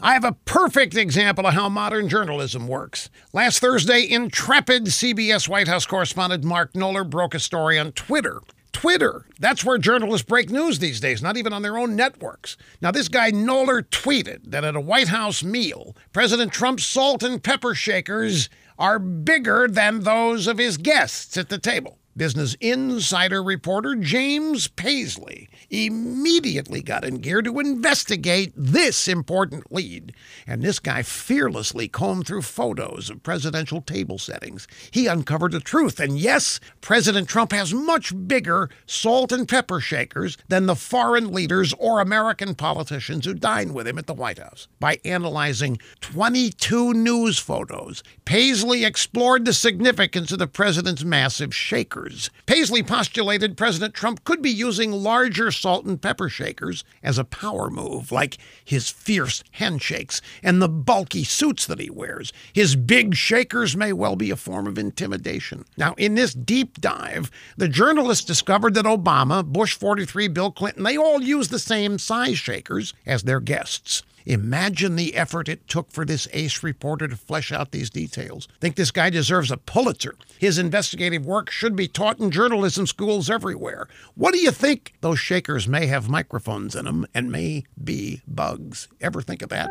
I 0.00 0.14
have 0.14 0.24
a 0.24 0.32
perfect 0.32 0.96
example 0.96 1.46
of 1.46 1.52
how 1.52 1.68
modern 1.68 2.08
journalism 2.08 2.66
works. 2.66 3.10
Last 3.34 3.58
Thursday, 3.58 4.08
intrepid 4.08 4.86
CBS 4.86 5.48
White 5.48 5.68
House 5.68 5.84
correspondent 5.84 6.44
Mark 6.44 6.72
Knoller 6.72 7.08
broke 7.08 7.34
a 7.34 7.38
story 7.38 7.78
on 7.78 7.92
Twitter. 7.92 8.40
Twitter. 8.72 9.26
That's 9.38 9.64
where 9.64 9.76
journalists 9.76 10.26
break 10.26 10.50
news 10.50 10.78
these 10.78 10.98
days, 10.98 11.22
not 11.22 11.36
even 11.36 11.52
on 11.52 11.60
their 11.60 11.76
own 11.76 11.94
networks. 11.94 12.56
Now, 12.80 12.90
this 12.90 13.08
guy 13.08 13.30
Knoller 13.30 13.82
tweeted 13.82 14.50
that 14.50 14.64
at 14.64 14.74
a 14.74 14.80
White 14.80 15.08
House 15.08 15.44
meal, 15.44 15.94
President 16.12 16.52
Trump's 16.52 16.86
salt 16.86 17.22
and 17.22 17.42
pepper 17.42 17.74
shakers 17.74 18.48
are 18.78 18.98
bigger 18.98 19.68
than 19.68 20.00
those 20.00 20.46
of 20.46 20.56
his 20.56 20.78
guests 20.78 21.36
at 21.36 21.50
the 21.50 21.58
table. 21.58 21.98
Business 22.14 22.54
Insider 22.60 23.42
reporter 23.42 23.94
James 23.94 24.68
Paisley 24.68 25.48
immediately 25.70 26.82
got 26.82 27.04
in 27.04 27.16
gear 27.16 27.40
to 27.40 27.58
investigate 27.58 28.52
this 28.54 29.08
important 29.08 29.72
lead. 29.72 30.14
And 30.46 30.62
this 30.62 30.78
guy 30.78 31.02
fearlessly 31.02 31.88
combed 31.88 32.26
through 32.26 32.42
photos 32.42 33.08
of 33.08 33.22
presidential 33.22 33.80
table 33.80 34.18
settings. 34.18 34.68
He 34.90 35.06
uncovered 35.06 35.52
the 35.52 35.60
truth. 35.60 35.98
And 35.98 36.18
yes, 36.18 36.60
President 36.82 37.28
Trump 37.28 37.52
has 37.52 37.72
much 37.72 38.12
bigger 38.28 38.68
salt 38.84 39.32
and 39.32 39.48
pepper 39.48 39.80
shakers 39.80 40.36
than 40.48 40.66
the 40.66 40.76
foreign 40.76 41.32
leaders 41.32 41.72
or 41.78 42.00
American 42.00 42.54
politicians 42.54 43.24
who 43.24 43.32
dine 43.32 43.72
with 43.72 43.88
him 43.88 43.96
at 43.96 44.06
the 44.06 44.12
White 44.12 44.38
House. 44.38 44.68
By 44.78 44.98
analyzing 45.06 45.78
22 46.00 46.92
news 46.92 47.38
photos, 47.38 48.02
Paisley 48.26 48.84
explored 48.84 49.46
the 49.46 49.54
significance 49.54 50.30
of 50.30 50.38
the 50.38 50.46
president's 50.46 51.04
massive 51.04 51.54
shakers. 52.02 52.30
Paisley 52.46 52.82
postulated 52.82 53.56
President 53.56 53.94
Trump 53.94 54.24
could 54.24 54.42
be 54.42 54.50
using 54.50 54.92
larger 54.92 55.50
salt 55.50 55.84
and 55.84 56.00
pepper 56.00 56.28
shakers 56.28 56.84
as 57.02 57.18
a 57.18 57.24
power 57.24 57.70
move, 57.70 58.12
like 58.12 58.38
his 58.64 58.90
fierce 58.90 59.42
handshakes 59.52 60.20
and 60.42 60.60
the 60.60 60.68
bulky 60.68 61.24
suits 61.24 61.66
that 61.66 61.80
he 61.80 61.90
wears. 61.90 62.32
His 62.52 62.76
big 62.76 63.14
shakers 63.14 63.76
may 63.76 63.92
well 63.92 64.16
be 64.16 64.30
a 64.30 64.36
form 64.36 64.66
of 64.66 64.78
intimidation. 64.78 65.64
Now, 65.76 65.94
in 65.96 66.14
this 66.14 66.34
deep 66.34 66.80
dive, 66.80 67.30
the 67.56 67.68
journalists 67.68 68.24
discovered 68.24 68.74
that 68.74 68.84
Obama, 68.84 69.44
Bush 69.44 69.74
43, 69.74 70.28
Bill 70.28 70.50
Clinton, 70.50 70.82
they 70.84 70.96
all 70.96 71.22
use 71.22 71.48
the 71.48 71.58
same 71.58 71.98
size 71.98 72.38
shakers 72.38 72.94
as 73.06 73.22
their 73.22 73.40
guests. 73.40 74.02
Imagine 74.26 74.96
the 74.96 75.14
effort 75.14 75.48
it 75.48 75.66
took 75.68 75.90
for 75.90 76.04
this 76.04 76.28
ace 76.32 76.62
reporter 76.62 77.08
to 77.08 77.16
flesh 77.16 77.52
out 77.52 77.72
these 77.72 77.90
details. 77.90 78.48
Think 78.60 78.76
this 78.76 78.90
guy 78.90 79.10
deserves 79.10 79.50
a 79.50 79.56
Pulitzer. 79.56 80.14
His 80.38 80.58
investigative 80.58 81.26
work 81.26 81.50
should 81.50 81.76
be 81.76 81.88
taught 81.88 82.20
in 82.20 82.30
journalism 82.30 82.86
schools 82.86 83.30
everywhere. 83.30 83.88
What 84.14 84.34
do 84.34 84.40
you 84.40 84.50
think? 84.50 84.94
Those 85.00 85.18
shakers 85.18 85.68
may 85.68 85.86
have 85.86 86.08
microphones 86.08 86.74
in 86.74 86.84
them 86.84 87.06
and 87.14 87.32
may 87.32 87.64
be 87.82 88.22
bugs. 88.26 88.88
Ever 89.00 89.22
think 89.22 89.42
of 89.42 89.48
that? 89.50 89.70